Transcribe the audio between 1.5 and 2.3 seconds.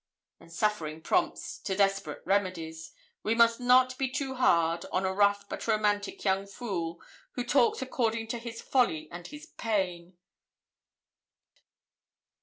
to desperate